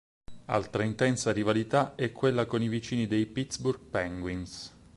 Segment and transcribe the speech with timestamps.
[0.45, 4.75] Altra intensa rivalità è quella con i vicini dei Pittsburgh Penguins.